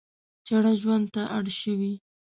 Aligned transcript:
چړه 0.45 0.71
ژوند 0.81 1.05
ته 1.13 1.21
اړ 1.35 1.45
شوي. 1.61 1.93